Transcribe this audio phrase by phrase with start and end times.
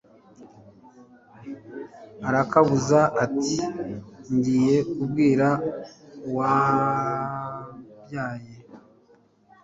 [2.27, 3.57] arakabuza ati
[4.35, 5.47] ngiye kubwira
[6.27, 8.51] uwambyaye